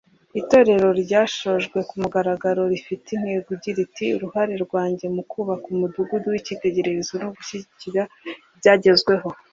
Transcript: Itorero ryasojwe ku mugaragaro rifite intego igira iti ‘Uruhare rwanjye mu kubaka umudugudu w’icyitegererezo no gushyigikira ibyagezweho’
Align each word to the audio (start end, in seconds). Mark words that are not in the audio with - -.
Itorero 0.39 0.87
ryasojwe 1.01 1.77
ku 1.87 1.93
mugaragaro 2.01 2.61
rifite 2.73 3.07
intego 3.15 3.47
igira 3.55 3.79
iti 3.87 4.05
‘Uruhare 4.17 4.53
rwanjye 4.65 5.05
mu 5.15 5.23
kubaka 5.31 5.65
umudugudu 5.75 6.25
w’icyitegererezo 6.33 7.13
no 7.23 7.29
gushyigikira 7.37 8.01
ibyagezweho’ 8.53 9.27